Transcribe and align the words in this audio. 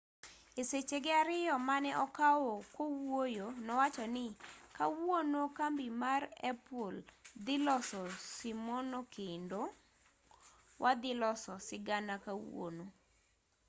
e 0.61 0.63
sechege 0.69 1.11
ariyo 1.21 1.55
mane 1.67 1.91
okawo 2.05 2.53
kowuoyo 2.75 3.47
nowacho 3.65 4.05
ni 4.15 4.25
kawuono 4.77 5.39
kambi 5.57 5.85
mar 6.03 6.21
apple 6.51 6.97
dhi 7.45 7.55
loso 7.65 8.01
simono 8.35 8.99
kendo 9.15 9.59
wadhi 10.83 11.11
loso 11.21 11.51
sigana 11.67 12.13
kawuono 12.25 12.85